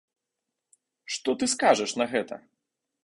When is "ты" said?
1.43-1.49